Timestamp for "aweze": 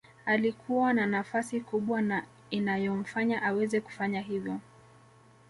3.43-3.81